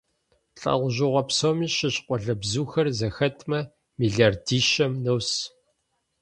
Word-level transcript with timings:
ЛӀэужьыгъуэ 0.59 1.21
псоми 1.27 1.67
щыщ 1.75 1.95
къуалэбзухэр 2.05 2.87
зэхэтмэ, 2.97 3.59
миллиардищэм 3.99 4.93
нос. 5.05 5.29